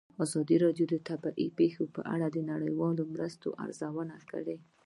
ازادي 0.25 0.55
راډیو 0.65 0.85
د 0.89 0.95
طبیعي 1.09 1.47
پېښې 1.59 1.85
په 1.95 2.01
اړه 2.13 2.27
د 2.31 2.37
نړیوالو 2.51 3.03
مرستو 3.13 3.47
ارزونه 3.63 4.15
کړې. 4.31 4.57